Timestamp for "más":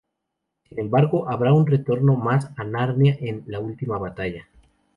2.15-2.49